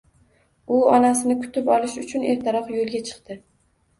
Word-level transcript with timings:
U 0.77 0.77
onasini 0.93 1.35
kutib 1.41 1.69
olish 1.75 1.95
uchun 2.05 2.25
ertaroq 2.31 2.71
yo`lga 2.77 3.03
chiqdi 3.11 3.37